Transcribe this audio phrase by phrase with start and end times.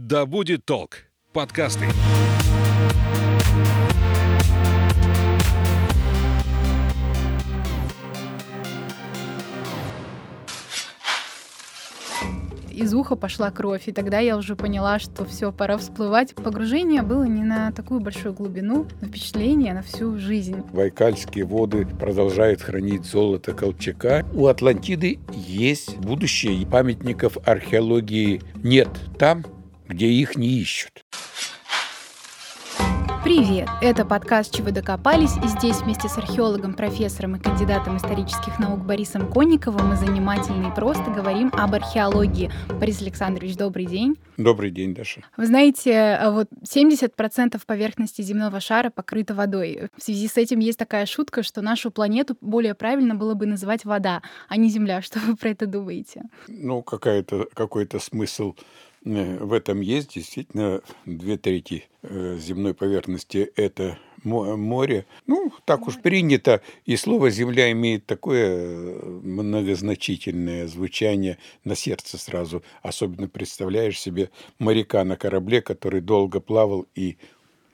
[0.00, 0.98] Да будет толк.
[1.32, 1.86] Подкасты.
[12.70, 16.32] из уха пошла кровь, и тогда я уже поняла, что все, пора всплывать.
[16.36, 20.62] Погружение было не на такую большую глубину, но впечатление на всю жизнь.
[20.72, 24.24] Байкальские воды продолжают хранить золото Колчака.
[24.32, 28.88] У Атлантиды есть будущее, и памятников археологии нет
[29.18, 29.44] там,
[29.88, 31.04] где их не ищут.
[33.24, 33.68] Привет!
[33.82, 39.30] Это подкаст «Чего докопались?» и здесь вместе с археологом, профессором и кандидатом исторических наук Борисом
[39.30, 42.50] Конниковым мы занимательно и просто говорим об археологии.
[42.80, 44.16] Борис Александрович, добрый день.
[44.38, 45.22] Добрый день, Даша.
[45.36, 49.90] Вы знаете, э, вот 70% поверхности земного шара покрыта водой.
[49.98, 53.84] В связи с этим есть такая шутка, что нашу планету более правильно было бы называть
[53.84, 55.02] вода, а не Земля.
[55.08, 56.22] Что вы про это думаете?
[56.46, 58.54] Ну, какая-то, какой-то смысл
[59.08, 65.06] в этом есть действительно две трети э, земной поверхности– это море.
[65.26, 72.62] Ну, так уж принято, и слово «земля» имеет такое э, многозначительное звучание на сердце сразу.
[72.82, 77.16] Особенно представляешь себе моряка на корабле, который долго плавал и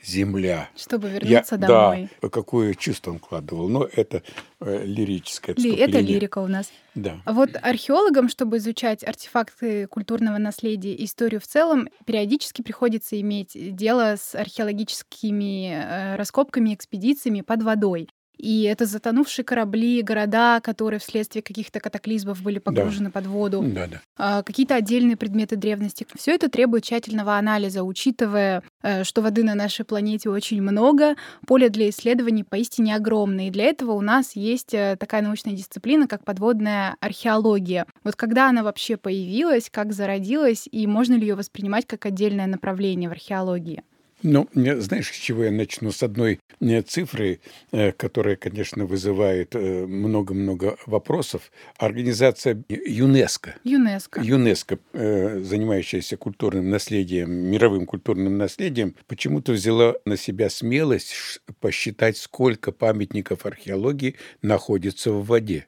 [0.04, 0.68] земля.
[0.76, 2.08] Чтобы вернуться Я, домой.
[2.20, 3.68] Да, какое чувство он вкладывал.
[3.68, 4.22] Но это
[4.60, 5.86] э, лирическое отступление.
[5.86, 6.70] Это лирика у нас.
[6.94, 7.20] Да.
[7.24, 13.52] А вот археологам, чтобы изучать артефакты культурного наследия и историю в целом, периодически приходится иметь
[13.54, 18.08] дело с археологическими э, раскопками, экспедициями под водой.
[18.36, 23.12] И это затонувшие корабли, города, которые вследствие каких-то катаклизмов были погружены да.
[23.12, 24.42] под воду, да, да.
[24.42, 26.06] Какие-то отдельные предметы древности.
[26.14, 31.68] Все это требует тщательного анализа, учитывая, э, что воды на нашей планете очень много, поле
[31.68, 33.48] для исследований поистине огромное.
[33.48, 37.86] И для этого у нас есть э, такая научная дисциплина, как подводная археология.
[38.02, 43.08] Вот когда она вообще появилась, как зародилась, и можно ли ее воспринимать как отдельное направление
[43.08, 43.82] в археологии?
[44.22, 45.92] Ну, знаешь, с чего я начну?
[45.92, 47.40] С одной э, цифры,
[47.72, 51.52] э, которая, конечно, вызывает э, много-много вопросов.
[51.76, 53.56] Организация ЮНЕСКО.
[53.64, 54.20] ЮНЕСКО.
[54.22, 63.46] ЮНЕСКО, занимающаяся культурным наследием, мировым культурным наследием, почему-то взяла на себя смелость посчитать, сколько памятников
[63.46, 65.66] археологии находится в воде.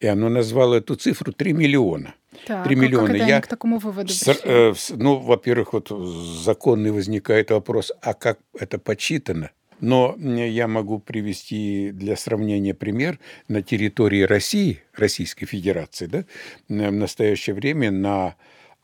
[0.00, 2.14] И оно назвало эту цифру 3 миллиона–
[2.44, 3.06] так, 3 миллиона.
[3.08, 8.14] Как это я, к такому выводу с, э, Ну, во-первых, вот законный возникает вопрос, а
[8.14, 9.50] как это подсчитано?
[9.80, 16.24] Но я могу привести для сравнения пример на территории России, Российской Федерации, да,
[16.68, 18.36] в настоящее время на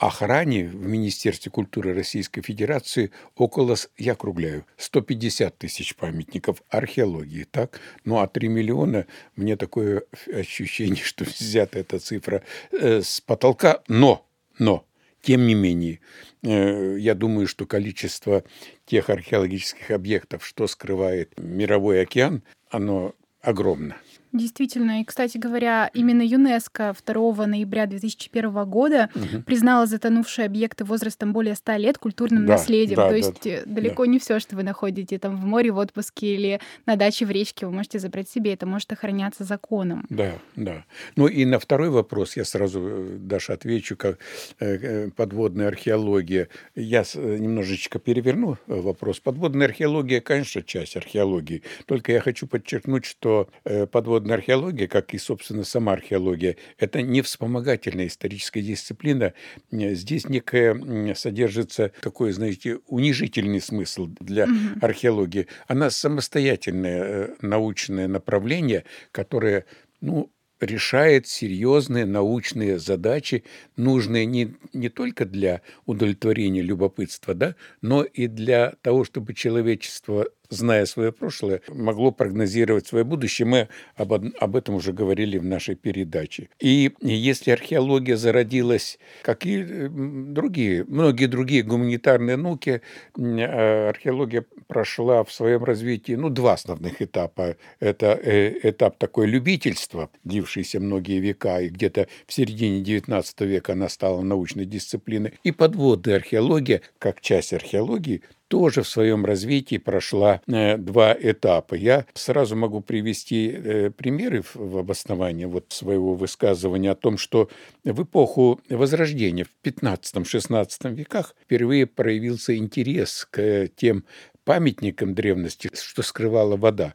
[0.03, 7.45] охране в Министерстве культуры Российской Федерации около, я округляю, 150 тысяч памятников археологии.
[7.45, 7.81] Так?
[8.05, 10.03] Ну а 3 миллиона, мне такое
[10.33, 12.43] ощущение, что взята эта цифра
[12.73, 13.83] э, с потолка.
[13.87, 14.27] Но,
[14.59, 14.85] но,
[15.21, 16.01] тем не менее,
[16.43, 18.43] э, я думаю, что количество
[18.87, 23.97] тех археологических объектов, что скрывает мировой океан, оно огромно.
[24.33, 25.03] Действительно.
[25.03, 29.43] И, кстати говоря, именно ЮНЕСКО 2 ноября 2001 года угу.
[29.43, 32.97] признала затонувшие объекты возрастом более 100 лет культурным да, наследием.
[32.97, 34.11] Да, То есть да, э, далеко да.
[34.11, 37.67] не все, что вы находите там в море, в отпуске или на даче в речке,
[37.67, 38.55] вы можете забрать себе.
[38.55, 40.07] Это может охраняться законом.
[40.09, 40.85] Да, да.
[41.17, 44.19] Ну и на второй вопрос я сразу, э, Даша, отвечу, как
[44.61, 46.49] э, подводная археология.
[46.75, 49.21] Я немножечко переверну вопрос.
[49.21, 51.63] Подводная археология, конечно, часть археологии.
[51.85, 53.49] Только я хочу подчеркнуть, что
[53.91, 59.35] подводная Подводная археология, как и, собственно, сама археология, это не вспомогательная историческая дисциплина.
[59.73, 64.53] Здесь некое содержится такой, знаете, унижительный смысл для угу.
[64.81, 65.49] археологии.
[65.67, 69.65] Она самостоятельное э, научное направление, которое,
[70.01, 70.31] ну,
[70.61, 73.43] решает серьезные научные задачи,
[73.77, 80.87] нужные не, не только для удовлетворения любопытства, да, но и для того, чтобы человечество зная
[80.87, 83.47] свое прошлое, могло прогнозировать свое будущее.
[83.47, 86.49] Мы об, об этом уже говорили в нашей передаче.
[86.61, 92.83] И если археология зародилась, как и другие, многие другие гуманитарные науки,
[93.19, 97.57] а, археология прошла в своем развитии ну, два основных этапа.
[97.81, 103.89] Это э, этап такой любительства, длившийся многие века, и где-то в середине XIX века она
[103.89, 105.35] стала научной дисциплиной.
[105.45, 108.23] И подводная археология, как часть археологии,
[108.53, 111.75] тоже в своем развитии прошла э, два этапа.
[111.75, 117.49] Я сразу могу привести э, примеры в, обоснование вот своего высказывания о том, что
[117.83, 124.05] в эпоху Возрождения в 15-16 веках впервые проявился интерес к тем
[124.45, 126.93] памятникам древности, что скрывала вода.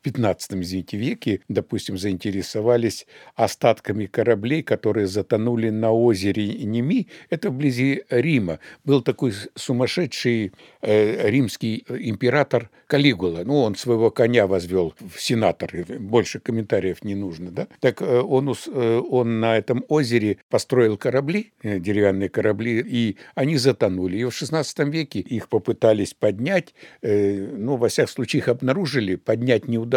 [0.00, 7.08] В 15 извините, веке, допустим, заинтересовались остатками кораблей, которые затонули на озере Неми.
[7.28, 8.60] Это вблизи Рима.
[8.82, 13.42] Был такой сумасшедший э, римский император Калигула.
[13.44, 15.70] Ну, он своего коня возвел в сенатор.
[15.98, 17.50] Больше комментариев не нужно.
[17.50, 17.68] Да?
[17.80, 23.58] Так э, он, э, он на этом озере построил корабли, э, деревянные корабли, и они
[23.58, 24.16] затонули.
[24.16, 29.68] И в 16 веке их попытались поднять, э, ну, во всяком случае, их обнаружили, поднять
[29.68, 29.89] не удалось.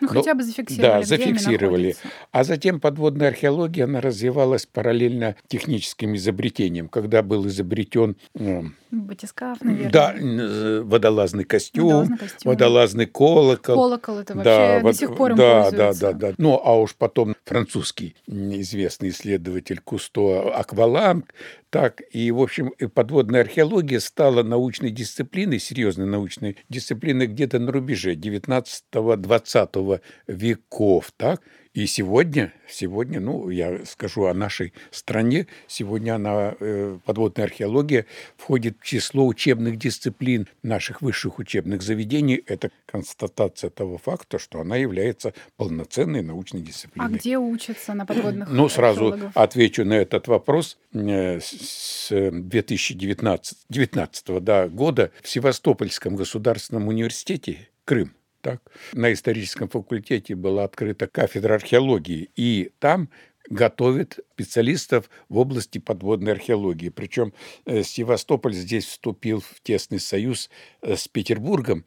[0.00, 1.00] Ну, но, хотя бы зафиксировали.
[1.00, 1.96] Да, зафиксировали.
[2.32, 6.88] А затем подводная археология, она развивалась параллельно техническим изобретениям.
[6.88, 8.16] Когда был изобретен...
[8.34, 9.90] Э, Батискаф, наверное.
[9.90, 12.52] Да, э, водолазный костюм, водолазный, костюм.
[12.52, 13.74] водолазный колокол.
[13.74, 16.34] Колокол это вообще да, до сих пор им да, да, да, да.
[16.38, 21.34] Ну, а уж потом французский известный исследователь Кусто Акваланг,
[21.70, 28.14] так, и, в общем, подводная археология стала научной дисциплиной, серьезной научной дисциплиной где-то на рубеже
[28.14, 31.42] 19-20 веков, так,
[31.76, 38.06] и сегодня, сегодня, ну, я скажу о нашей стране, сегодня она, э, подводная археология,
[38.38, 42.42] входит в число учебных дисциплин наших высших учебных заведений.
[42.46, 47.08] Это констатация того факта, что она является полноценной научной дисциплиной.
[47.08, 50.78] А где учатся на подводных Ну, сразу отвечу на этот вопрос.
[50.94, 58.60] Э, с 2019 да, года в Севастопольском государственном университете Крым так,
[58.92, 63.08] на историческом факультете была открыта кафедра археологии, и там
[63.48, 66.88] готовят специалистов в области подводной археологии.
[66.88, 67.32] Причем
[67.64, 70.50] э, Севастополь здесь вступил в тесный союз
[70.82, 71.84] э, с Петербургом,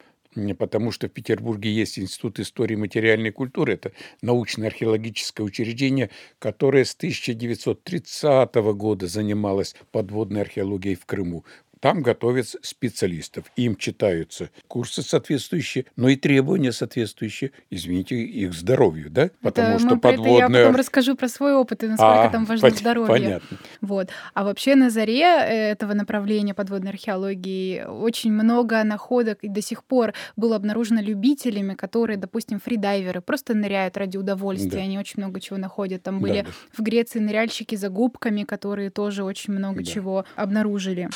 [0.58, 3.74] потому что в Петербурге есть Институт истории материальной культуры.
[3.74, 3.92] Это
[4.22, 11.44] научное археологическое учреждение, которое с 1930 года занималось подводной археологией в Крыму.
[11.80, 19.30] Там готовят специалистов, им читаются курсы соответствующие, но и требования соответствующие, извините, их здоровью, да?
[19.40, 20.44] Потому это что подводная...
[20.44, 22.78] Это я потом расскажу про свой опыт и насколько а, там важно пон...
[22.78, 23.08] здоровье.
[23.08, 23.56] Понятно.
[23.80, 24.10] Вот.
[24.34, 29.82] А вообще на заре э, этого направления подводной археологии очень много находок и до сих
[29.84, 34.82] пор было обнаружено любителями, которые, допустим, фридайверы, просто ныряют ради удовольствия, да.
[34.82, 36.02] они очень много чего находят.
[36.02, 36.50] Там были да, да.
[36.76, 39.84] в Греции ныряльщики за губками, которые тоже очень много да.
[39.84, 41.08] чего обнаружили.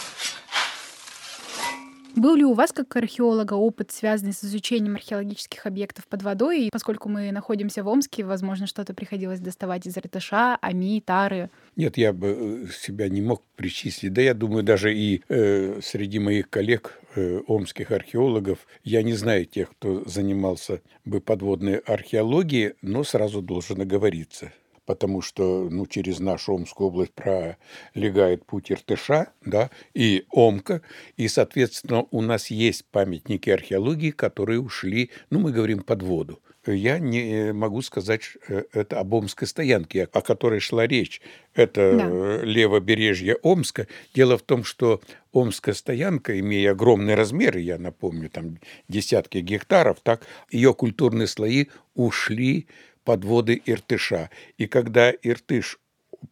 [2.16, 6.66] Был ли у вас, как археолога, опыт, связанный с изучением археологических объектов под водой?
[6.66, 11.50] И поскольку мы находимся в Омске, возможно, что-то приходилось доставать из Ратыша, Ами, Тары?
[11.74, 14.12] Нет, я бы э, себя не мог причислить.
[14.12, 19.44] Да я думаю, даже и э, среди моих коллег, э, омских археологов, я не знаю
[19.44, 24.52] тех, кто занимался бы подводной археологией, но сразу должен оговориться–
[24.86, 30.82] потому что ну, через нашу Омскую область пролегает путь Иртыша да, и Омка,
[31.16, 36.40] и, соответственно, у нас есть памятники археологии, которые ушли, ну, мы говорим, под воду.
[36.66, 41.20] Я не могу сказать э, это об Омской стоянке, о которой шла речь.
[41.54, 42.44] Это да.
[42.44, 43.86] левобережье Омска.
[44.14, 45.02] Дело в том, что
[45.32, 48.58] Омская стоянка, имея огромные размеры, я напомню, там
[48.88, 52.66] десятки гектаров, так, ее культурные слои ушли
[53.04, 54.30] подводы Иртыша.
[54.58, 55.78] И когда Иртыш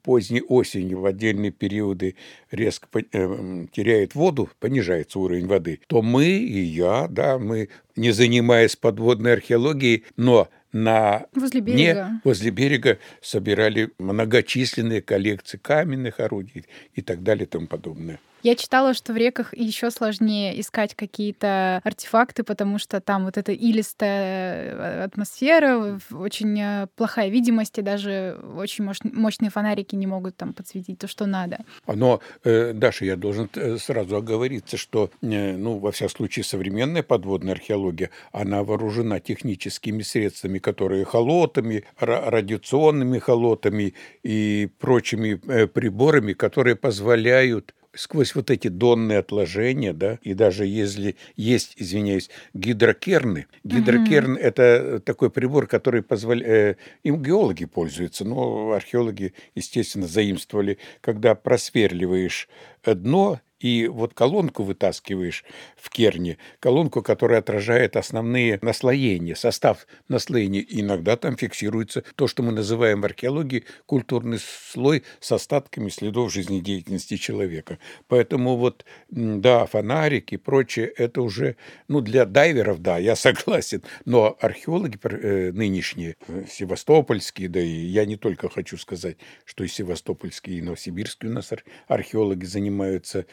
[0.02, 2.16] поздней осенью в отдельные периоды
[2.50, 8.76] резко э, теряет воду, понижается уровень воды, то мы и я, да, мы, не занимаясь
[8.76, 12.08] подводной археологией, но на возле берега.
[12.10, 16.64] Не, возле берега собирали многочисленные коллекции каменных орудий
[16.94, 18.18] и так далее и тому подобное.
[18.42, 23.52] Я читала, что в реках еще сложнее искать какие-то артефакты, потому что там вот эта
[23.52, 30.54] илистая э, атмосфера, очень э, плохая видимость, и даже очень мощные фонарики не могут там
[30.54, 31.58] подсветить то, что надо.
[31.86, 38.10] Но, э, Даша, я должен сразу оговориться, что, ну, во всяком случае, современная подводная археология,
[38.32, 43.94] она вооружена техническими средствами, которые холотами, радиационными холотами
[44.24, 45.34] и прочими
[45.66, 53.46] приборами, которые позволяют сквозь вот эти донные отложения, да, и даже если есть, извиняюсь, гидрокерны.
[53.64, 56.76] Гидрокерн mm-hmm.– это такой прибор, который позволяет...
[56.76, 62.48] Э, им геологи пользуются, но археологи, естественно, заимствовали, когда просверливаешь
[62.84, 65.44] дно и вот колонку вытаскиваешь
[65.76, 70.64] в керне, колонку, которая отражает основные наслоения, состав наслоения.
[70.68, 77.16] иногда там фиксируется то, что мы называем в археологии культурный слой с остатками следов жизнедеятельности
[77.16, 77.78] человека.
[78.08, 84.36] Поэтому вот, да, фонарики и прочее, это уже, ну, для дайверов, да, я согласен, но
[84.40, 90.58] археологи э, нынешние, э, севастопольские, да и я не только хочу сказать, что и севастопольские,
[90.58, 91.52] и новосибирские у нас
[91.86, 93.26] археологи занимаются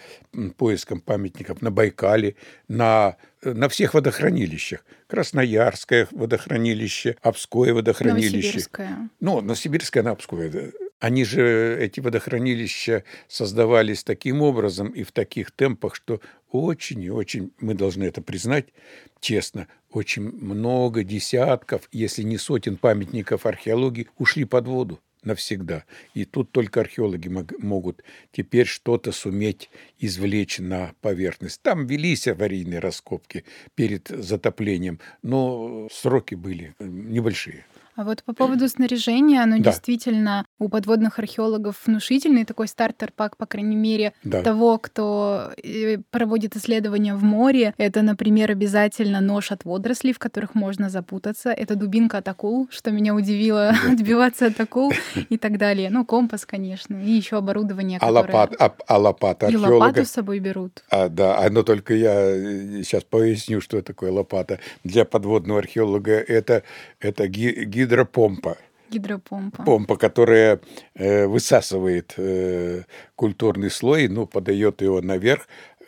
[0.58, 2.36] поиском памятников на Байкале,
[2.68, 4.86] на, на всех водохранилищах.
[5.08, 8.38] Красноярское водохранилище, Обское водохранилище.
[8.38, 9.10] Новосибирское.
[9.20, 10.72] Ну, Новосибирское, на Обское.
[11.00, 16.20] Они же, эти водохранилища, создавались таким образом и в таких темпах, что
[16.52, 18.68] очень и очень, мы должны это признать
[19.20, 25.86] честно, очень много десятков, если не сотен памятников археологии ушли под воду навсегда.
[26.14, 27.28] И тут только археологи
[27.60, 31.62] могут теперь что-то суметь извлечь на поверхность.
[31.62, 33.46] Там велись аварийные раскопки
[33.76, 37.66] перед затоплением, но сроки были небольшие.
[38.00, 39.64] А вот по поводу снаряжения, оно Да.
[39.64, 44.42] действительно у подводных археологов внушительный такой стартер-пак, по крайней мере, Да.
[44.42, 47.74] того, кто э, проводит исследования в море.
[47.78, 51.50] Это, например, обязательно нож от водорослей, в которых можно запутаться.
[51.50, 54.94] Это дубинка от акул, что меня удивило, отбиваться от акул
[55.30, 55.90] и так далее.
[55.90, 58.22] Ну, компас, конечно, и еще оборудование, А, которое...
[58.32, 59.74] лопат, а, а лопата И археолога?
[59.84, 60.86] лопату с собой берут.
[60.90, 62.14] А, да, а, но только я
[62.82, 64.60] сейчас поясню, что такое лопата.
[64.86, 66.64] Для подводного археолога это,
[67.02, 68.58] это ги- гидропомпа.
[68.92, 69.64] Гидропомпа.
[69.64, 70.60] Помпа, которая
[70.96, 72.84] э, высасывает э,
[73.16, 75.48] культурный слой, ну, подает его наверх.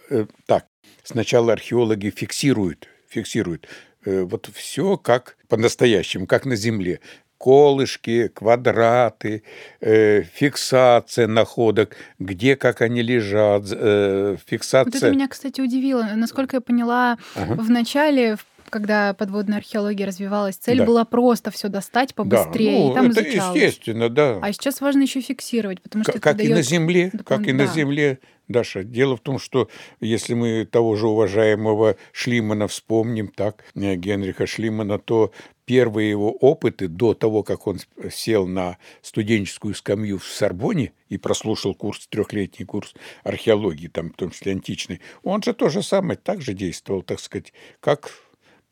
[0.09, 0.65] Э, так,
[1.03, 3.67] сначала археологи фиксируют, фиксируют
[4.05, 6.99] э, вот все как по-настоящему, как на Земле.
[7.39, 9.41] Колышки, квадраты,
[9.79, 14.97] э, фиксация находок, где, как они лежат, э, Вот фиксация...
[14.99, 16.07] это меня, кстати, удивило.
[16.15, 17.55] Насколько я поняла, Ага.
[17.55, 20.85] в начале, в- когда подводная археология развивалась, цель Да.
[20.85, 23.55] была просто все достать побыстрее, да, ну, и там это изучалось.
[23.55, 24.39] естественно, да.
[24.41, 27.51] А сейчас важно еще фиксировать, потому что К- это как и на Земле, как и
[27.53, 27.73] на да.
[27.73, 28.83] Земле, Даша.
[28.83, 29.69] Дело в том, что
[30.01, 35.31] если мы того же уважаемого Шлимана вспомним, так, э, Генриха Шлимана, то
[35.63, 37.79] первые его опыты до того, как он
[38.11, 44.31] сел на студенческую скамью в Сорбоне и прослушал курс, трехлетний курс археологии, там, в том
[44.31, 48.11] числе античный, он же то же самое, так же действовал, так сказать, как,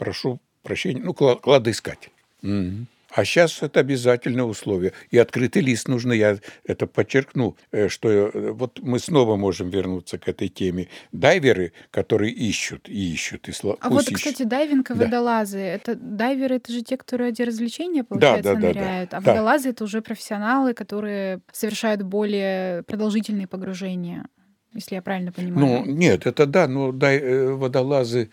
[0.04, 2.12] прошу прощения, ну, кла- кладоискатель.
[2.42, 2.88] Мгм.
[3.12, 4.92] А сейчас это обязательное условие.
[5.10, 10.20] И открытый лист нужно, я это подчеркну, э, что э, вот мы снова можем вернуться
[10.20, 10.88] к этой теме.
[11.12, 13.50] Дайверы, которые ищут и ищут.
[13.50, 14.16] И сла- А вот, ищут.
[14.18, 15.06] кстати, дайвинг и Да.
[15.06, 15.58] водолазы.
[15.58, 18.68] Это дайверы, это же те, кто ради развлечения, Да, получается, да, да, да.
[18.68, 19.14] ныряют.
[19.16, 19.32] А Да.
[19.32, 24.28] водолазы это уже профессионалы, которые совершают более продолжительные погружения,
[24.76, 25.86] если я правильно Ну, понимаю.
[25.88, 28.30] нет, это да, но дай, э, водолазы,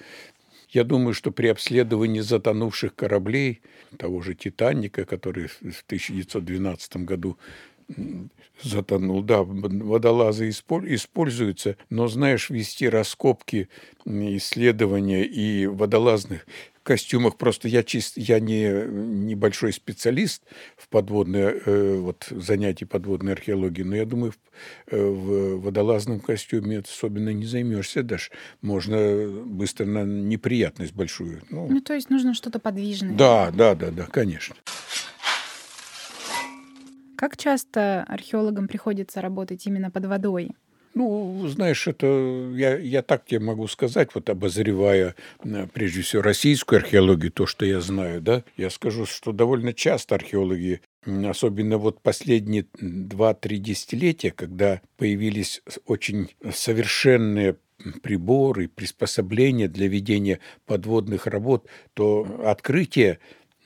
[0.69, 3.63] я думаю, что при обследовании затонувших кораблей,
[3.99, 7.39] того же «Титаника», который в в 1912 году
[8.63, 13.69] затонул, да, водолазы исполь- используются, но, знаешь, вести раскопки,
[14.05, 16.47] исследования и водолазных
[16.87, 18.69] костюмах, просто я, чист, я не
[19.29, 20.43] небольшой специалист
[20.77, 26.79] в подводной, э, вот, занятии подводной археологии, но я думаю, в, э, в водолазном костюме
[26.79, 28.31] особенно не займешься даже.
[28.63, 31.43] Можно быстро на неприятность большую.
[31.51, 33.17] Ну, Ну, то есть нужно что-то подвижное.
[33.17, 34.55] да, да, да, да, конечно.
[37.17, 40.51] Как часто археологам приходится работать именно под водой?
[40.97, 42.07] Ну, знаешь, это
[42.55, 45.15] я, я так тебе могу сказать, вот обозревая
[45.75, 50.81] прежде всего российскую археологию, то, что я знаю, да, я скажу, что довольно часто археологи,
[51.05, 57.59] особенно вот последние 2-3 десятилетия, когда появились очень совершенные
[58.03, 63.19] приборы, приспособления для ведения подводных работ, то открытие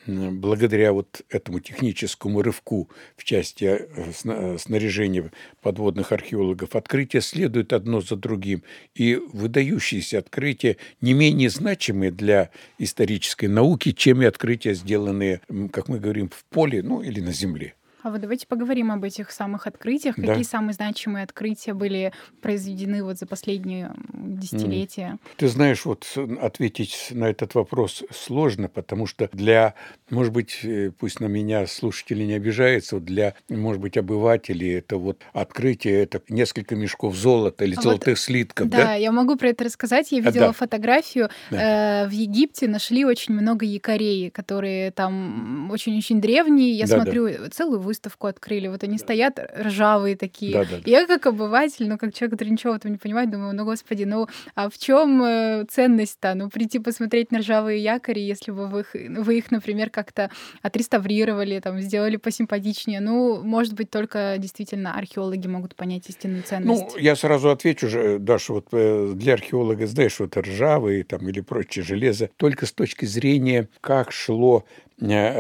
[0.07, 5.31] благодаря вот этому техническому рывку в части э, э, снаряжения
[5.61, 8.63] подводных археологов, открытия следуют одно за другим.
[8.95, 15.41] И выдающиеся открытия не менее значимые для исторической науки, чем и открытия, сделанные,
[15.73, 17.75] как мы говорим, в поле, ну или на земле.
[18.03, 20.15] А вот давайте поговорим об этих самых открытиях.
[20.17, 20.29] Да.
[20.29, 25.19] Какие самые значимые открытия были произведены вот за последние десятилетия?
[25.37, 26.07] Ты знаешь, вот
[26.41, 29.75] ответить на этот вопрос сложно, потому что для,
[30.11, 34.97] может быть, э, пусть на меня слушатели не обижаются, вот для, может быть, обывателей это
[34.97, 38.95] вот открытие, это несколько мешков золота или А вот, золотых слитков, Да, да?
[38.95, 40.11] я могу про это рассказать.
[40.13, 40.53] Я А, видела да.
[40.53, 41.29] фотографию.
[41.51, 46.73] э, в Египте нашли очень много якорей, которые там очень-очень древние.
[46.73, 47.03] Я Да-да.
[47.03, 48.69] смотрю, целую выставку открыли.
[48.69, 50.53] Вот они стоят ржавые такие.
[50.53, 50.83] Да-да-да.
[50.85, 54.05] Я как обыватель, ну как человек, который ничего в этом не понимает, думаю, ну господи,
[54.05, 56.35] ну а в чем ценность-то?
[56.35, 60.31] Ну прийти посмотреть на ржавые якори, если бы вы их, вы их например, как-то
[60.63, 63.01] отреставрировали, там, сделали посимпатичнее.
[63.01, 66.95] Ну, может быть, только действительно археологи могут понять истинную ценность.
[66.95, 71.41] Ну, я сразу отвечу же, Даша, вот э, для археолога, знаешь, вот ржавые там или
[71.41, 74.90] прочее железо, только с точки зрения, как шло э,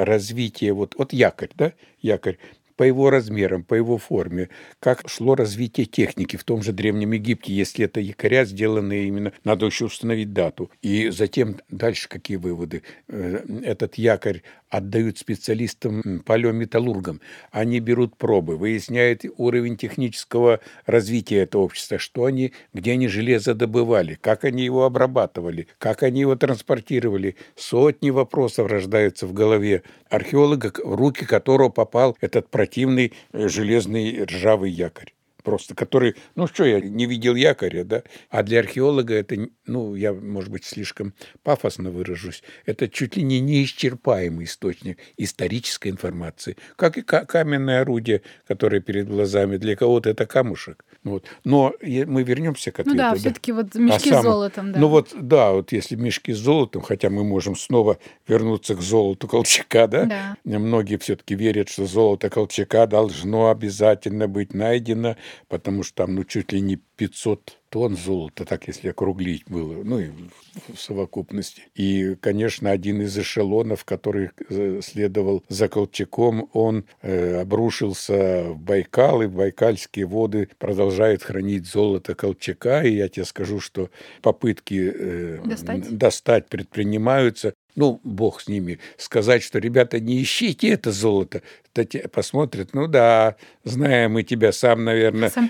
[0.05, 2.38] развитие, вот, вот якорь, да, якорь,
[2.81, 7.53] по его размерам, по его форме, как шло развитие техники в том же Древнем Египте,
[7.53, 10.71] если это якоря, сделанные именно, надо еще установить дату.
[10.81, 12.83] И затем дальше какие выводы?
[13.09, 17.21] Э, этот якорь отдают специалистам, полеметаллургам.
[17.51, 24.17] Они берут пробы, выясняют уровень технического развития этого общества, что они, где они железо добывали,
[24.19, 27.37] как они его обрабатывали, как они его транспортировали.
[27.57, 32.70] Сотни вопросов рождаются в голове археолога, в руки которого попал этот противный
[33.33, 38.61] э, железный ржавый якорь просто, который, ну что, я не видел якоря, да, а для
[38.61, 44.99] археолога это, ну, я, может быть, слишком пафосно выражусь, это чуть ли не неисчерпаемый источник
[45.16, 50.85] исторической информации, как и каменное орудие, которое перед глазами, для кого-то это камушек.
[51.02, 51.26] Вот.
[51.44, 52.97] Но мы вернемся к ответу.
[52.97, 53.16] Ну да, да.
[53.16, 54.23] все-таки вот мешки а сам...
[54.23, 54.78] с золотом, да.
[54.78, 59.26] Ну вот, да, вот если мешки с золотом, хотя мы можем снова вернуться к золоту
[59.28, 60.59] Колчака, да, да.
[60.59, 65.16] многие все-таки верят, что золото Колчака должно обязательно быть найдено
[65.49, 70.01] потому что там ну, чуть ли не 500 тонн золота, так если округлить было, ну
[70.01, 70.11] и
[70.73, 71.63] в совокупности.
[71.75, 79.23] И, конечно, один из эшелонов, который э, следовал за Колчаком, он э, обрушился в Байкал,
[79.23, 82.83] и байкальские воды продолжает хранить золото Колчака.
[82.83, 83.89] И я тебе скажу, что
[84.21, 85.97] попытки э, достать?
[85.97, 91.43] достать предпринимаются ну, бог с ними, сказать, что, ребята, не ищите это золото,
[92.12, 95.49] посмотрят, ну да, знаем мы тебя сам, наверное, сам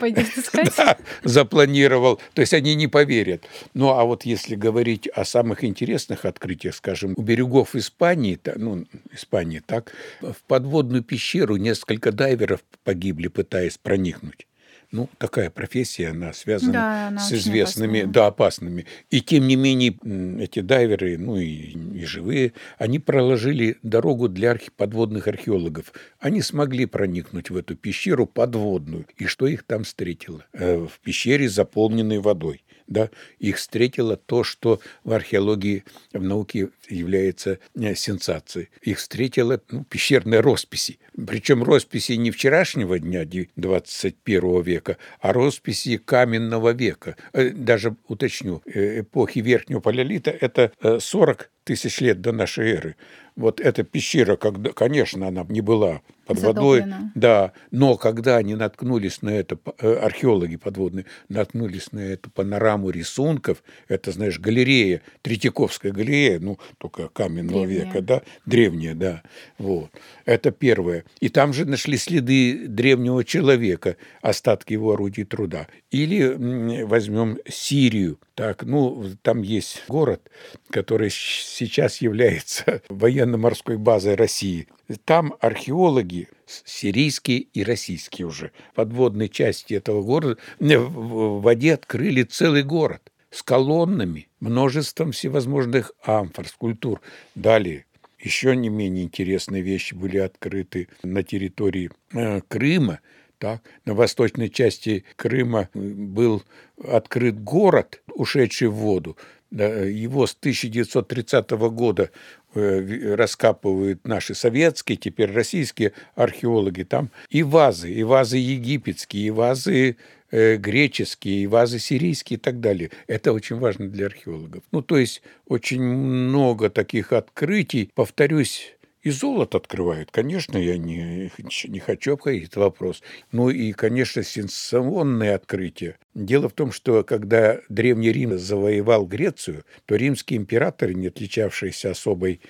[0.77, 2.21] да, запланировал.
[2.35, 3.45] То есть они не поверят.
[3.75, 9.62] Ну, а вот если говорить о самых интересных открытиях, скажем, у берегов Испании, ну, Испании
[9.65, 14.47] так, в подводную пещеру несколько дайверов погибли, пытаясь проникнуть
[14.92, 18.12] ну, такая профессия, она связана да, она с известными, опасная.
[18.12, 18.87] да, опасными.
[19.11, 19.97] И тем не менее
[20.42, 25.92] эти дайверы, ну и, и живые, они проложили дорогу для архи подводных археологов.
[26.18, 29.06] Они смогли проникнуть в эту пещеру подводную.
[29.16, 30.44] И что их там встретило?
[30.52, 37.59] Э, в пещере, заполненной водой да, их встретило то, что в археологии, в науке является
[37.75, 38.68] э, сенсацией.
[38.82, 40.99] Их встретила ну, пещерные росписи.
[41.26, 43.25] Причем росписи не вчерашнего дня
[43.56, 47.16] 21 века, а росписи каменного века.
[47.32, 52.96] Э, даже уточню, э, эпохи Верхнего Палеолита– это 40 тысяч лет до нашей эры.
[53.37, 56.96] Вот эта пещера, когда, конечно, она не была под Затоплена.
[56.96, 62.90] водой, да, но когда они наткнулись на это, э, археологи подводные наткнулись на эту панораму
[62.90, 67.87] рисунков, это, знаешь, галерея, Третьяковская галерея, ну, только каменного древняя.
[67.87, 69.23] века, да, древняя, да,
[69.59, 69.90] вот.
[70.25, 71.05] Это первое.
[71.20, 75.68] И там же нашли следы древнего человека, остатки его орудий труда.
[75.90, 80.31] Или возьмем Сирию, так, ну, там есть город,
[80.70, 84.66] который сейчас является военно-морской базой России.
[85.05, 93.12] Там археологи, сирийские и российские уже, подводной части этого города, в воде открыли целый город
[93.31, 97.03] с колоннами, множеством всевозможных амфор, скульптур.
[97.35, 97.85] Далее
[98.18, 103.00] еще не менее интересные вещи были открыты на территории э, Крыма.
[103.40, 106.42] Так, на восточной части Крыма был
[106.85, 109.16] открыт город, ушедший в воду.
[109.50, 112.11] Его с 1930 года
[112.55, 116.83] э, раскапывают наши советские, теперь российские археологи.
[116.83, 119.96] Там и вазы, и вазы египетские, и вазы
[120.31, 122.90] э, греческие, и вазы сирийские и так далее.
[123.07, 124.62] Это очень важно для археологов.
[124.70, 127.90] Ну, то есть очень много таких открытий.
[127.94, 130.11] Повторюсь, и золото открывают.
[130.11, 131.31] Конечно, я не,
[131.65, 133.03] не хочу обходить этот вопрос.
[133.33, 135.99] Ну и, конечно, сенсационные открытия.
[136.15, 142.41] Дело в том, что когда Древний Рим завоевал Грецию, то римские императоры, не отличавшиеся особой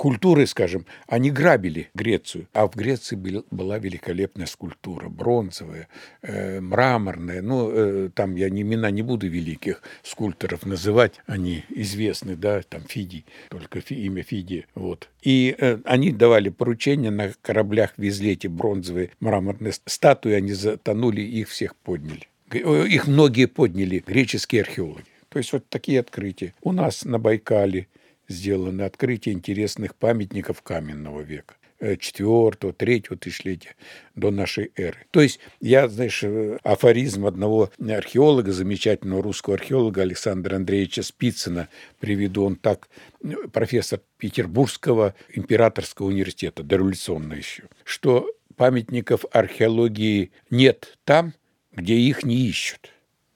[0.00, 2.46] культуры, скажем, они грабили Грецию.
[2.54, 5.88] А в Греции был, была великолепная скульптура, бронзовая,
[6.22, 7.42] э, мраморная.
[7.42, 12.80] Ну, э, там я не, имена не буду великих скульпторов называть, они известны, да, там
[12.88, 14.64] Фидий, только фи, имя Фидия.
[14.74, 15.10] Вот.
[15.20, 21.50] И э, они давали поручения, на кораблях везли эти бронзовые мраморные статуи, они затонули, их
[21.50, 22.26] всех подняли.
[22.54, 25.04] Их многие подняли, греческие археологи.
[25.28, 26.54] То есть вот такие открытия.
[26.62, 27.86] У нас на Байкале–
[28.30, 33.74] сделаны открытия интересных памятников каменного века э, четвертого, третьего тысячелетия
[34.14, 34.98] до нашей эры.
[35.10, 42.44] То есть я, знаешь, э, афоризм одного археолога, замечательного русского археолога Александра Андреевича Спицына приведу.
[42.44, 42.88] Он так,
[43.22, 51.34] э, профессор Петербургского императорского университета, дореволюционно еще, что памятников археологии нет там,
[51.72, 52.90] где их не ищут.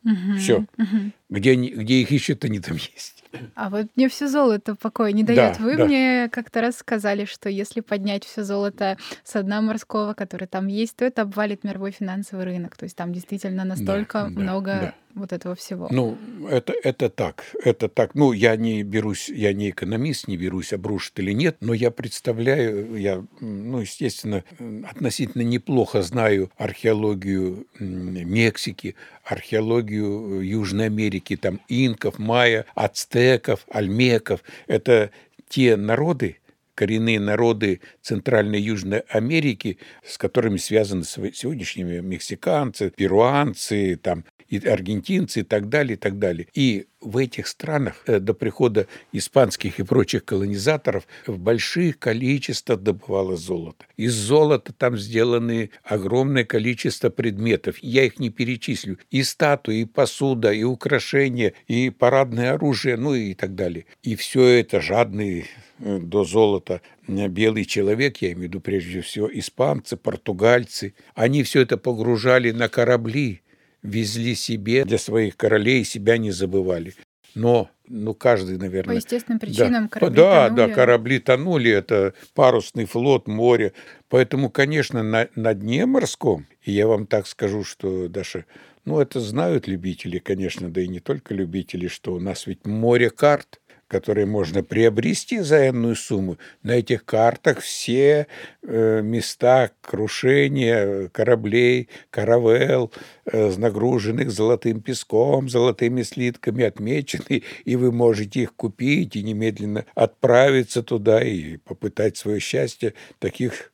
[0.04, 0.66] Угу, Все.
[0.76, 1.12] Угу.
[1.34, 3.24] Где, они, где их ищут, они там есть.
[3.54, 5.58] А вот мне все золото покоя не дает.
[5.58, 5.84] Да, Вы да.
[5.86, 10.96] мне как-то раз сказали, что если поднять все золото с дна морского, который там есть,
[10.96, 12.76] то это обвалит мировой финансовый рынок.
[12.76, 15.88] То есть там действительно настолько да, много да вот этого всего?
[15.90, 16.18] Ну,
[16.48, 17.44] это, это так.
[17.62, 18.14] Это так.
[18.14, 22.96] Ну, я не берусь, я не экономист, не берусь обрушить или нет, но я представляю,
[22.96, 24.44] я, ну, естественно,
[24.88, 34.44] относительно неплохо знаю археологию Мексики, археологию Южной Америки, там инков, майя, ацтеков, альмеков.
[34.66, 35.10] Это
[35.48, 36.38] те народы,
[36.74, 45.40] коренные народы Центральной и Южной Америки, с которыми связаны сегодняшние мексиканцы, перуанцы, там, и аргентинцы
[45.40, 46.46] и так далее, и так далее.
[46.54, 53.40] И в этих странах э, до прихода испанских и прочих колонизаторов в больших количествах добывалось
[53.40, 53.84] золото.
[53.96, 57.78] Из золота там сделаны огромное количество предметов.
[57.80, 58.98] Я их не перечислю.
[59.10, 63.86] И статуи, и посуда, и украшения, и парадное оружие, ну и так далее.
[64.02, 65.46] И все это жадный
[65.78, 71.60] э, до золота белый человек, я имею в виду прежде всего испанцы, португальцы, они все
[71.60, 73.42] это погружали на корабли,
[73.84, 76.94] везли себе для своих королей, себя не забывали.
[77.36, 78.94] Но ну, каждый, наверное...
[78.94, 80.68] По естественным причинам да, корабли да, тонули.
[80.68, 83.72] Да, корабли тонули, это парусный флот, море.
[84.08, 88.46] Поэтому, конечно, на, на дне морском, и я вам так скажу, что, Даша,
[88.84, 93.10] ну, это знают любители, конечно, да и не только любители, что у нас ведь море
[93.10, 93.60] карт–
[93.94, 96.36] которые можно приобрести за энную сумму.
[96.64, 98.26] На этих картах все
[98.64, 102.90] э, места крушения кораблей, каравелл,
[103.26, 110.82] э, нагруженных золотым песком, золотыми слитками отмечены, и вы можете их купить и немедленно отправиться
[110.82, 112.94] туда и попытать свое счастье.
[113.20, 113.70] Таких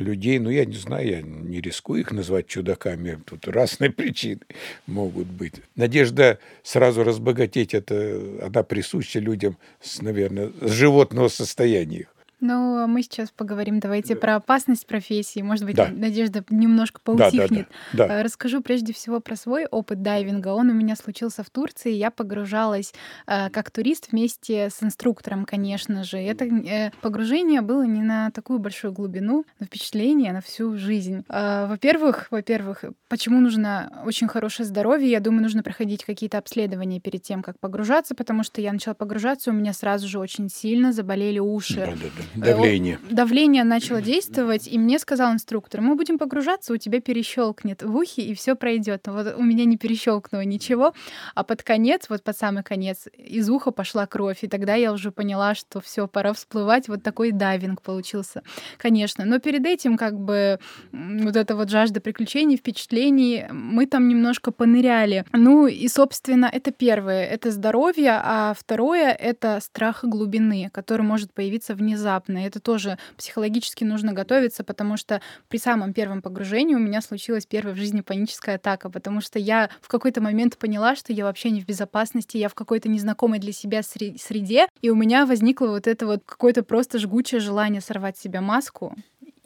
[0.00, 4.40] людей, ну, я не знаю, я не рискую их назвать чудаками, тут разные причины
[4.86, 5.54] могут быть.
[5.76, 12.06] Надежда сразу разбогатеть, это она присуща людям, с, наверное, с животного состояния.
[12.40, 14.20] Ну, а мы сейчас поговорим, давайте, да.
[14.20, 15.40] про опасность профессии.
[15.40, 15.88] Может быть, да.
[15.88, 17.68] Надежда немножко поутихнет.
[17.92, 18.22] Да, да, да, да.
[18.22, 20.48] Расскажу прежде всего про свой опыт дайвинга.
[20.48, 21.92] Он у меня случился в Турции.
[21.92, 22.92] Я погружалась
[23.26, 26.18] э, как турист вместе с инструктором, конечно же.
[26.18, 31.24] Это э, погружение было не на такую большую глубину, но впечатление на всю жизнь.
[31.28, 35.10] Э, во-первых, во-первых, почему нужно очень хорошее здоровье?
[35.10, 39.50] Я думаю, нужно проходить какие-то обследования перед тем, как погружаться, потому что я начала погружаться,
[39.50, 41.76] у меня сразу же очень сильно заболели уши.
[41.76, 42.22] Да, да, да.
[42.36, 42.98] Давление.
[43.10, 48.22] Давление начало действовать, и мне сказал инструктор, мы будем погружаться, у тебя перещелкнет в ухе,
[48.22, 49.02] и все пройдет.
[49.06, 50.94] Вот у меня не перещелкнуло ничего,
[51.34, 55.10] а под конец, вот под самый конец, из уха пошла кровь, и тогда я уже
[55.10, 56.88] поняла, что все, пора всплывать.
[56.88, 58.42] Вот такой дайвинг получился,
[58.78, 59.24] конечно.
[59.24, 60.60] Но перед этим как бы
[60.92, 65.24] вот эта вот жажда приключений, впечатлений, мы там немножко поныряли.
[65.32, 71.74] Ну и, собственно, это первое, это здоровье, а второе— это страх глубины, который может появиться
[71.74, 72.44] внезапно внезапно.
[72.44, 77.46] И это тоже психологически нужно готовиться, потому что при самом первом погружении у меня случилась
[77.46, 81.50] первая в жизни паническая атака, потому что я в какой-то момент поняла, что я вообще
[81.50, 85.86] не в безопасности, я в какой-то незнакомой для себя среде, и у меня возникло вот
[85.86, 88.94] это вот какое-то просто жгучее желание сорвать с себя маску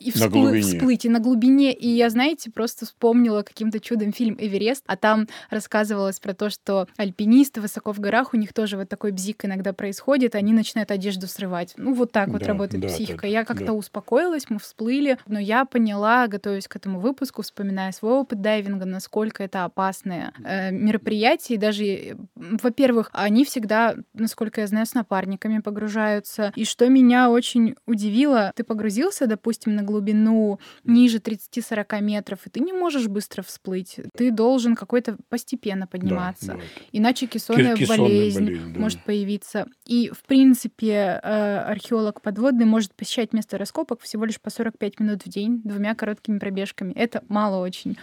[0.05, 1.73] и вспл- всплыть, и на глубине.
[1.73, 6.87] И я, знаете, просто вспомнила каким-то чудом фильм «Эверест», а там рассказывалось про то, что
[6.97, 11.27] альпинисты высоко в горах, у них тоже вот такой бзик иногда происходит, они начинают одежду
[11.27, 11.75] срывать.
[11.77, 13.23] Ну, вот так да, вот работает да, психика.
[13.23, 13.73] Да, я как-то да.
[13.73, 19.43] успокоилась, мы всплыли, но я поняла, готовясь к этому выпуску, вспоминая свой опыт дайвинга, насколько
[19.43, 21.57] это опасное э, мероприятие.
[21.57, 26.53] И даже, во-первых, они всегда, насколько я знаю, с напарниками погружаются.
[26.57, 29.94] И что меня очень удивило, ты погрузился, допустим, на глубину
[30.85, 34.01] ниже 30-40 метров, и ты не можешь быстро всплыть.
[34.17, 36.47] Ты должен какой-то постепенно подниматься.
[36.47, 36.61] Да, да.
[36.93, 38.81] Иначе кессонная, кессонная болезнь, болезнь да.
[38.81, 39.67] может появиться.
[39.87, 45.25] И, в принципе, э, археолог подводный может посещать место раскопок всего лишь по 45 минут
[45.25, 46.93] в день двумя короткими пробежками.
[46.93, 47.97] Это мало очень.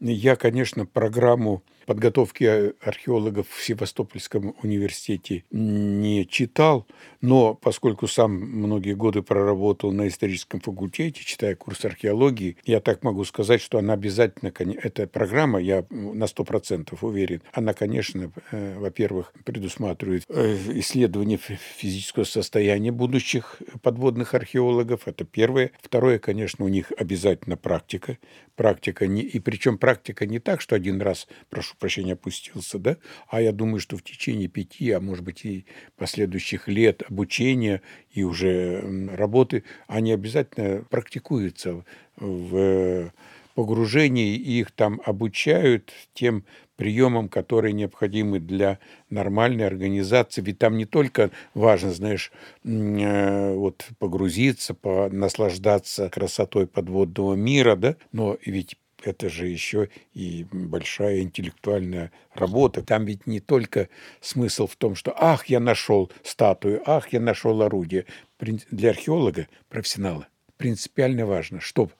[0.00, 6.86] Я, конечно, программу подготовки археологов в Севастопольском университете не читал,
[7.22, 13.24] но поскольку сам многие годы проработал на историческом факультете, читая курс археологии, я так могу
[13.24, 19.32] сказать, что она обязательно, эта программа, я на сто процентов уверен, она, конечно, э, во-первых,
[19.46, 25.70] предусматривает э, исследование физического состояния будущих подводных археологов, это первое.
[25.80, 28.18] Второе, конечно, у них обязательно практика.
[28.56, 32.96] Практика, не, и причем практика не так, что один раз, прошу прощения, опустился, да,
[33.28, 38.22] а я думаю, что в течение пяти, а может быть и последующих лет обучения и
[38.22, 41.84] уже работы, они обязательно практикуются
[42.16, 43.12] в
[43.58, 46.44] погружении их там обучают тем
[46.76, 48.78] приемам, которые необходимы для
[49.10, 50.40] нормальной организации.
[50.42, 52.30] Ведь там не только важно, знаешь,
[52.62, 60.46] э, вот погрузиться, по, наслаждаться красотой подводного мира, да, но ведь это же еще и
[60.50, 62.82] большая интеллектуальная работа.
[62.82, 63.88] Там ведь не только
[64.20, 68.06] смысл в том, что «ах, я нашел статую, ах, я нашел орудие».
[68.38, 71.92] Для археолога, профессионала, принципиально важно, чтобы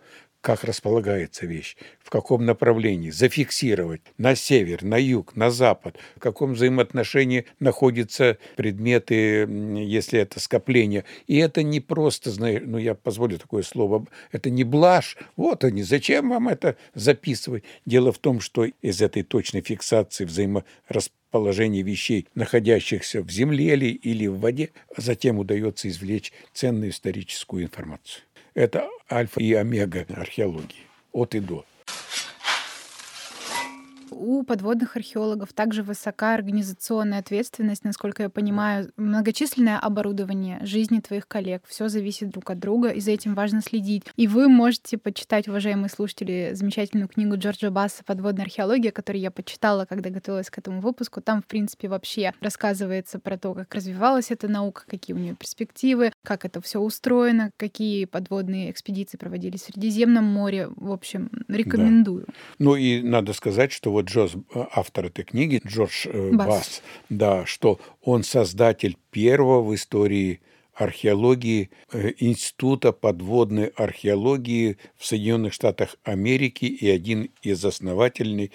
[0.49, 6.55] как располагается вещь, в каком направлении, зафиксировать на север, на юг, на запад, в каком
[6.55, 11.05] взаимоотношении находятся предметы, если это скопление.
[11.27, 16.31] И это не просто, ну я позволю такое слово, это не блажь, вот они, зачем
[16.31, 17.65] вам это записывать?
[17.85, 24.41] Дело в том, что из этой точной фиксации взаиморасположения вещей, находящихся в земле или в
[24.41, 28.23] воде, затем удается извлечь ценную историческую информацию.
[28.59, 30.88] Это альфа и омега археологии.
[31.12, 31.64] От и до
[34.11, 41.62] у подводных археологов также высока организационная ответственность, насколько я понимаю, многочисленное оборудование, жизни твоих коллег,
[41.66, 44.05] все зависит друг от друга, и за этим важно следить.
[44.16, 49.85] И вы можете почитать, уважаемые слушатели, замечательную книгу Джорджа Басса «Подводная археология», которую я почитала,
[49.85, 51.21] когда готовилась к этому выпуску.
[51.21, 56.12] Там, в принципе, вообще рассказывается про то, как развивалась эта наука, какие у нее перспективы,
[56.25, 60.68] как это все устроено, какие подводные экспедиции проводились в Средиземном море.
[60.77, 62.25] В общем, рекомендую.
[62.27, 62.35] Да.
[62.59, 66.47] Ну и надо сказать, что вот Джоз, э, автор этой книги, Джордж э, Басс.
[66.47, 70.41] Басс, да, что он создатель первого в истории
[70.75, 78.53] археологии э, Института подводной археологии в Соединенных Штатах Америки и один из основателей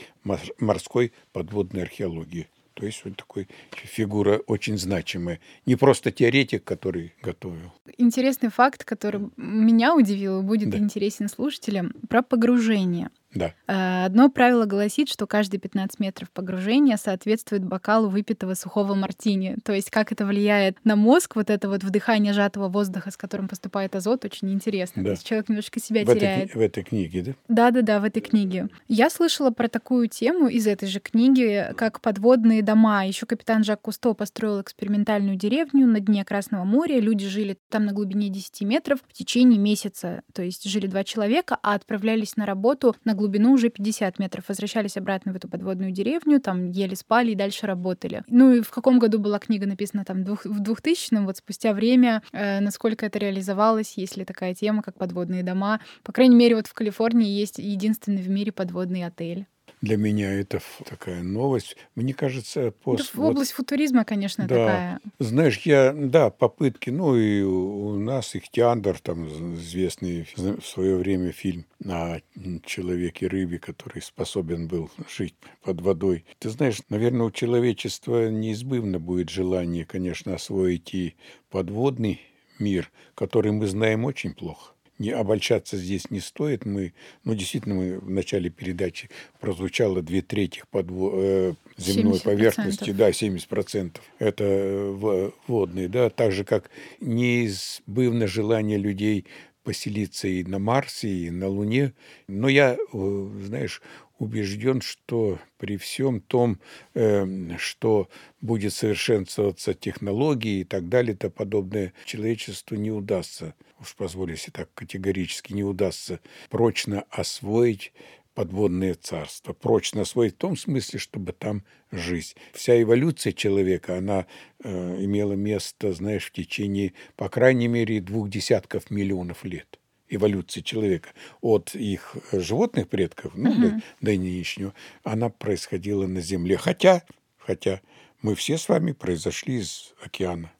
[0.60, 2.48] морской подводной археологии.
[2.74, 5.40] То есть вот такой фигура очень значимая.
[5.66, 7.72] Не просто теоретик, который готовил.
[7.98, 10.78] Интересный факт, который меня удивил будет да.
[10.80, 13.10] интересен слушателям, про погружение.
[13.36, 13.54] Да.
[13.67, 19.58] Э, одно правило гласит, что каждые 15 метров погружения соответствует бокалу выпитого сухого мартини.
[19.63, 23.48] То есть как это влияет на мозг, вот это вот вдыхание сжатого воздуха, с которым
[23.48, 25.04] поступает азот, очень интересно.
[25.04, 25.10] Да.
[25.10, 26.50] То есть человек немножко себя в теряет.
[26.50, 27.34] Этой, в этой книге, да?
[27.48, 28.69] Да-да-да, в этой книге.
[28.88, 33.06] Я слышала про такую тему из этой же книги, как подводные дома.
[33.06, 37.00] Еще капитан Жак Кусто построил экспериментальную деревню на дне Красного моря.
[37.00, 40.22] Люди жили там на глубине 10 метров в течение месяца.
[40.34, 44.44] То есть жили два человека, а отправлялись на работу на глубину уже 50 метров.
[44.50, 48.24] Возвращались обратно в эту подводную деревню, там ели, спали и дальше работали.
[48.28, 50.04] Ну и в каком году была книга написана?
[50.04, 54.98] Там в 2000-м, вот спустя время, э, насколько это реализовалось, есть ли такая тема, как
[54.98, 55.80] подводные дома.
[56.04, 59.48] По крайней мере, вот в Калифорнии есть единственный в мире подводный отель
[59.84, 61.76] для меня это такая новость.
[61.96, 63.06] Мне кажется, после...
[63.06, 65.00] Это в область вот, футуризма, конечно, да, такая.
[65.19, 71.65] Знаешь, я, да, попытки, ну и у нас Ихтиандр, там известный в свое время фильм
[71.86, 72.19] о
[72.65, 76.24] человеке-рыбе, который способен был жить под водой.
[76.39, 81.17] Ты знаешь, наверное, у человечества неизбывно будет желание, конечно, освоить и
[81.50, 82.22] подводный
[82.58, 84.73] мир, который мы знаем очень плохо
[85.04, 86.66] не обольщаться здесь не стоит.
[86.66, 86.94] Мы,
[87.26, 92.24] ну, действительно, мы в начале передачи прозвучало две трети подво, э, земной 70%.
[92.24, 96.70] поверхности, да, 70% это э, водные, да, так же, как
[97.02, 99.26] неизбывно желание людей
[99.63, 101.94] поселиться и на Марсе, и на Луне.
[102.28, 103.82] Но я, э, знаешь,
[104.20, 106.60] убежден, что при всем том,
[106.94, 108.10] эм, что
[108.42, 114.74] будет совершенствоваться технологии и так далее, то подобное человечеству не удастся, уж позволю себе так
[114.74, 116.19] категорически, не удастся
[116.50, 117.93] прочно освоить
[118.34, 122.36] подводное царство, прочно освоить в том смысле, чтобы там жизнь.
[122.54, 124.26] Вся эволюция человека, она
[124.63, 131.10] э, имела место, знаешь, в течение, по крайней мере, двух десятков миллионов лет эволюции человека
[131.41, 133.80] от их животных предков, ну, uh-huh.
[134.02, 136.58] до, до нынешнего, она происходила на Земле.
[136.58, 137.04] Хотя,
[137.38, 137.82] хотя
[138.22, 140.52] мы все с вами произошли из океана.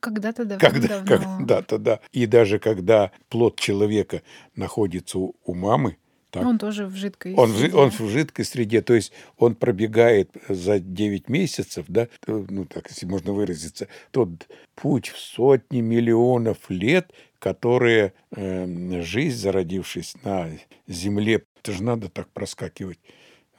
[0.00, 0.68] Когда-то давно.
[0.68, 2.00] Когда, когда-то, да.
[2.12, 4.22] И даже когда плод человека
[4.54, 5.96] находится у, у мамы,
[6.30, 6.44] так.
[6.46, 7.74] Он тоже в жидкой он, среде.
[7.74, 13.06] Он в жидкой среде, то есть он пробегает за 9 месяцев, да, ну так, если
[13.06, 20.50] можно выразиться, тот путь в сотни миллионов лет, которые э, жизнь, зародившись на
[20.86, 23.00] Земле, это же надо так проскакивать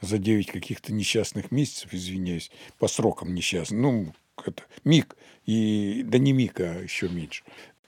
[0.00, 4.14] за 9 каких-то несчастных месяцев, извиняюсь, по срокам несчастным, ну,
[4.48, 7.44] это миг, и, да не миг, а еще меньше.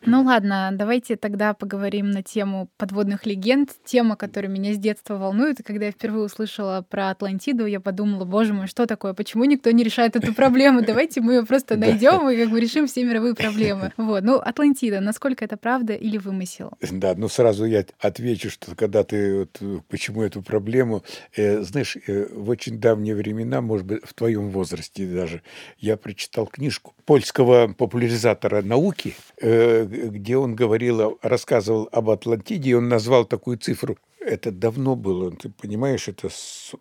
[0.06, 3.70] Ну ладно, давайте тогда поговорим на тему подводных легенд.
[3.84, 5.60] Тема, которая меня с детства волнует.
[5.60, 9.14] И когда я впервые услышала про Атлантиду, я подумала, боже мой, что такое?
[9.14, 10.82] Почему никто не решает эту проблему?
[10.82, 13.92] Давайте мы ее просто найдем и как бы решим все мировые проблемы.
[14.04, 14.22] Вот.
[14.22, 16.72] Ну, Атлантида, насколько это правда или вымысел?
[16.90, 21.02] Да, ну сразу я отвечу, что когда ты вот, почему эту проблему,
[21.36, 25.42] э, знаешь, э, в очень давние времена, может быть, в твоем возрасте даже,
[25.78, 32.88] я прочитал книжку польского популяризатора науки, э, где он говорил, рассказывал об Атлантиде, и он
[32.88, 33.96] назвал такую цифру.
[34.20, 36.28] Это давно было, ты понимаешь, это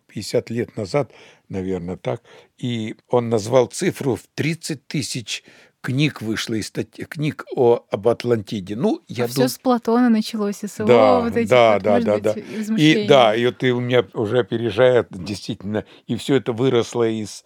[0.06, 1.12] 50 лет назад,
[1.48, 2.22] наверное, так.
[2.56, 5.44] И он назвал цифру в 30 тысяч
[5.84, 8.74] книг вышло, из статьи, книг о, об Атлантиде.
[8.74, 9.34] Ну, я а дум...
[9.34, 12.34] все с Платона началось, и с его да, вот этих да, вот, да, да, да.
[12.78, 17.44] И да, и вот ты у меня уже опережает действительно, и все это выросло из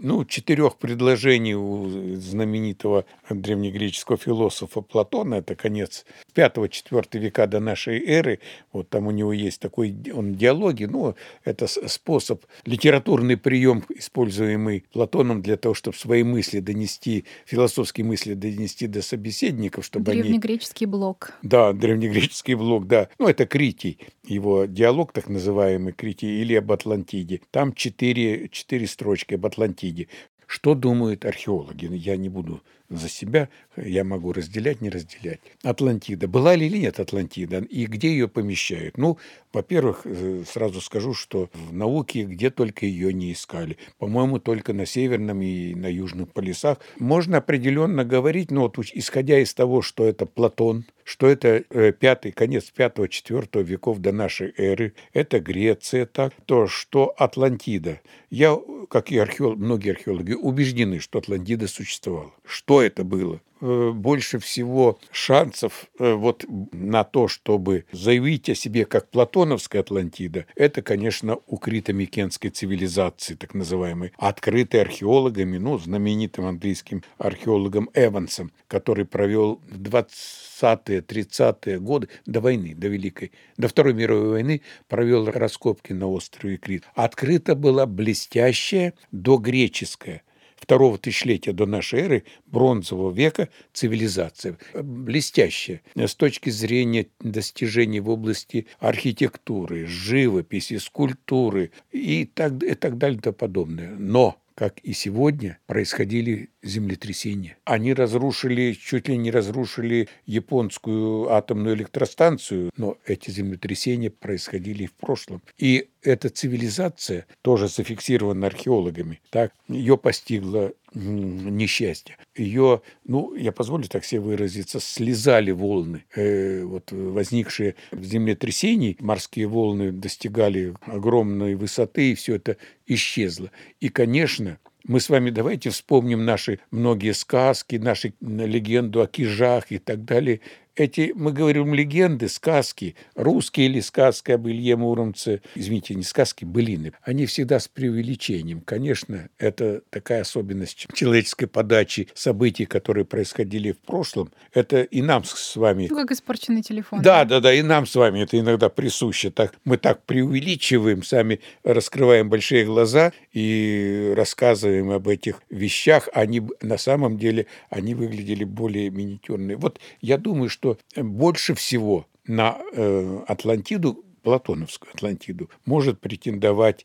[0.00, 8.40] ну, четырех предложений у знаменитого древнегреческого философа Платона, это конец 5-4 века до нашей эры,
[8.72, 15.42] вот там у него есть такой, он диалоги, ну, это способ, литературный прием, используемый Платоном
[15.42, 20.92] для того, чтобы свои мысли донести, философские мысли донести до собеседников, чтобы Древнегреческий они...
[20.92, 21.32] блок.
[21.42, 23.08] Да, древнегреческий блок, да.
[23.18, 27.40] Ну, это Критий, его диалог так называемый Критий, или об Атлантиде.
[27.50, 30.08] Там четыре, четыре строчки об Атлантиде Атлантиде.
[30.46, 31.94] Что думают археологи?
[31.94, 35.40] Я не буду за себя, я могу разделять, не разделять.
[35.62, 36.26] Атлантида.
[36.26, 37.58] Была ли или нет Атлантида?
[37.58, 38.96] И где ее помещают?
[38.96, 39.18] Ну,
[39.52, 43.76] во-первых, э, сразу скажу, что в науке где только ее не искали.
[43.98, 46.78] По-моему, только на северном и на южном полюсах.
[46.98, 52.32] Можно определенно говорить, но вот исходя из того, что это Платон, что это э, пятый,
[52.32, 58.00] конец пятого-четвертого веков до нашей эры, это Греция, так, то, что Атлантида.
[58.30, 58.58] Я,
[58.90, 62.32] как и археолог, многие археологи, убеждены, что Атлантида существовала.
[62.44, 63.40] Что это было?
[63.60, 70.46] Э, больше всего шансов э, вот на то, чтобы заявить о себе как платоновская Атлантида,
[70.54, 79.04] это, конечно, у крито-микенской цивилизации, так называемой, открытой археологами, ну, знаменитым английским археологом Эвансом, который
[79.04, 85.92] провел в 20-е, 30-е годы до войны, до Великой, до Второй мировой войны провел раскопки
[85.92, 86.84] на острове Крит.
[86.94, 90.22] Открыта была блестящая догреческая
[90.58, 94.58] второго тысячелетия до нашей эры, бронзового века, цивилизация.
[94.74, 103.18] Блестящая с точки зрения достижений в области архитектуры, живописи, скульптуры и так, и так далее
[103.18, 103.94] и тому подобное.
[103.96, 107.56] Но как и сегодня, происходили землетрясения.
[107.64, 115.42] Они разрушили, чуть ли не разрушили японскую атомную электростанцию, но эти землетрясения происходили в прошлом.
[115.56, 119.20] И эта цивилизация тоже зафиксирована археологами.
[119.30, 122.16] Так, ее постигло несчастье.
[122.34, 126.04] Ее, ну, я позволю так себе выразиться, слезали волны.
[126.14, 133.50] Э, вот возникшие в землетрясении морские волны достигали огромной высоты, и все это исчезло.
[133.80, 139.78] И, конечно, мы с вами давайте вспомним наши многие сказки, наши легенду о кижах и
[139.78, 140.40] так далее
[140.78, 146.92] эти, мы говорим, легенды, сказки, русские или сказки об Илье Муромце, извините, не сказки, былины,
[147.02, 148.60] они всегда с преувеличением.
[148.60, 154.30] Конечно, это такая особенность человеческой подачи событий, которые происходили в прошлом.
[154.54, 155.88] Это и нам с вами...
[155.90, 157.02] Ну, как испорченный телефон.
[157.02, 159.30] Да, да, да, и нам с вами это иногда присуще.
[159.30, 166.08] Так, мы так преувеличиваем, сами раскрываем большие глаза и рассказываем об этих вещах.
[166.12, 169.56] Они на самом деле, они выглядели более миниатюрные.
[169.56, 176.84] Вот я думаю, что что больше всего на э, Атлантиду Платоновскую Атлантиду, может претендовать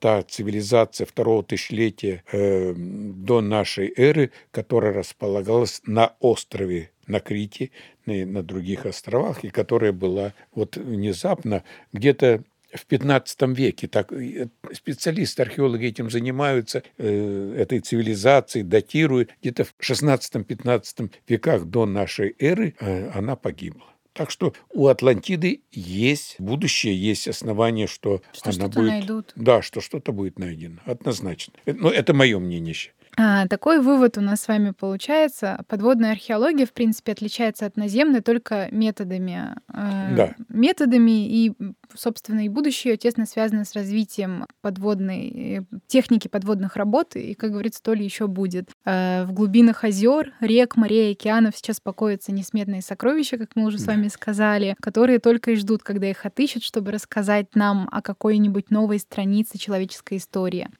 [0.00, 7.70] та цивилизация второго тысячелетия э, до нашей эры, которая располагалась на острове на Крите,
[8.04, 13.88] на, на других островах, и которая была вот внезапно где-то в 15 веке.
[13.88, 19.30] Так, э, специалисты, археологи этим занимаются, э, этой цивилизацией, датируют.
[19.40, 23.84] Где-то в 16-15 веках до нашей эры э, она погибла.
[24.12, 28.90] Так что у Атлантиды есть будущее, есть основания, что, что она будет...
[28.90, 29.32] найдут.
[29.36, 30.80] Да, что что-то будет найдено.
[30.84, 31.54] Однозначно.
[31.64, 32.74] Но ну, это мое мнение.
[33.18, 35.62] А, такой вывод у нас с вами получается.
[35.68, 39.54] Подводная археология, в принципе, отличается от наземной только методами.
[39.68, 40.34] Э, да.
[40.48, 41.52] Методами и,
[41.94, 47.82] собственно, и будущее тесно связано с развитием подводной э, техники подводных работ, и, как говорится,
[47.82, 48.70] то ли еще будет.
[48.86, 53.86] Э, в глубинах озер, рек, морей, океанов сейчас покоятся несметные сокровища, как мы уже с
[53.86, 58.98] вами сказали, которые только и ждут, когда их отыщут, чтобы рассказать нам о какой-нибудь новой
[58.98, 60.70] странице человеческой истории.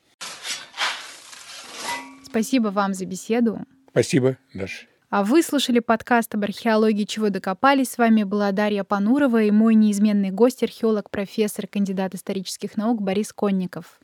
[2.33, 3.59] Спасибо вам за беседу.
[3.91, 4.87] Спасибо, Даша.
[5.11, 7.91] А вы слушали подкаст об археологии «Чего докопались».
[7.91, 13.35] С вами была Дарья Панурова и мой неизменный гость, археолог, профессор, кандидат исторических наук Борис
[13.35, 14.01] Конников.